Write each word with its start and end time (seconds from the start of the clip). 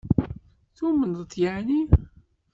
Tumneḍ-t 0.77 1.33
yeεni? 1.41 1.81